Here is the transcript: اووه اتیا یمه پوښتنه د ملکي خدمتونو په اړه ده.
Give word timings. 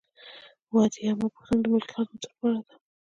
اووه 0.67 0.81
اتیا 0.87 1.03
یمه 1.11 1.27
پوښتنه 1.35 1.59
د 1.61 1.65
ملکي 1.73 1.93
خدمتونو 1.99 2.35
په 2.39 2.43
اړه 2.47 2.59
ده. 2.65 2.75